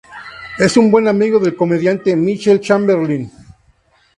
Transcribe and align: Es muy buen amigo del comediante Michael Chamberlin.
Es 0.57 0.75
muy 0.77 0.89
buen 0.89 1.07
amigo 1.07 1.37
del 1.37 1.55
comediante 1.55 2.15
Michael 2.15 2.59
Chamberlin. 2.59 3.31